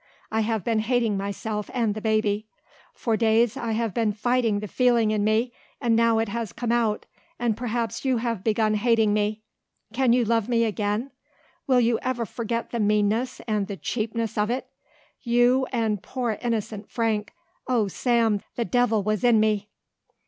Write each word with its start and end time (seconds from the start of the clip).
I 0.31 0.39
have 0.41 0.63
been 0.63 0.79
hating 0.79 1.15
myself 1.15 1.69
and 1.75 1.93
the 1.93 2.01
baby. 2.01 2.47
For 2.95 3.15
days 3.15 3.55
I 3.55 3.73
have 3.73 3.93
been 3.93 4.13
fighting 4.13 4.59
the 4.59 4.67
feeling 4.67 5.11
in 5.11 5.23
me, 5.23 5.53
and 5.79 5.95
now 5.95 6.17
it 6.17 6.27
has 6.27 6.53
come 6.53 6.71
out 6.71 7.05
and 7.37 7.55
perhaps 7.55 8.03
you 8.03 8.17
have 8.17 8.43
begun 8.43 8.73
hating 8.73 9.13
me. 9.13 9.43
Can 9.93 10.11
you 10.11 10.25
love 10.25 10.49
me 10.49 10.63
again? 10.63 11.11
Will 11.67 11.79
you 11.79 11.99
ever 12.01 12.25
forget 12.25 12.71
the 12.71 12.79
meanness 12.79 13.41
and 13.41 13.67
the 13.67 13.77
cheapness 13.77 14.39
of 14.39 14.49
it? 14.49 14.65
You 15.21 15.67
and 15.71 16.01
poor 16.01 16.35
innocent 16.41 16.89
Frank 16.89 17.31
Oh, 17.67 17.87
Sam, 17.87 18.41
the 18.55 18.65
devil 18.65 19.03
was 19.03 19.23
in 19.23 19.39
me!" 19.39 19.69